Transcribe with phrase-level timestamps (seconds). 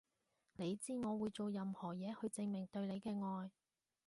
[0.55, 3.51] 你知我會做任何嘢去證明對你嘅愛